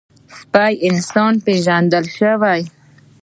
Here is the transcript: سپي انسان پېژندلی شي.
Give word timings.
سپي 0.37 0.73
انسان 0.89 1.33
پېژندلی 1.45 2.09
شي. 2.17 2.31